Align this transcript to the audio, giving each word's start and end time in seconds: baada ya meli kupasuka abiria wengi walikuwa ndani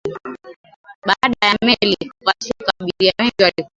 baada 1.07 1.47
ya 1.47 1.57
meli 1.61 1.95
kupasuka 1.95 2.71
abiria 2.79 3.13
wengi 3.19 3.31
walikuwa 3.43 3.49
ndani 3.57 3.69